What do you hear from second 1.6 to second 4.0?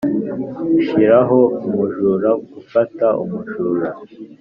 umujura gufata umujura.